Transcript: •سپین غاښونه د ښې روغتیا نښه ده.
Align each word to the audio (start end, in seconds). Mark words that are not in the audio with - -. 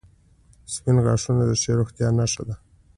•سپین 0.73 0.97
غاښونه 1.05 1.43
د 1.47 1.51
ښې 1.61 1.71
روغتیا 1.79 2.07
نښه 2.19 2.43
ده. 2.47 2.55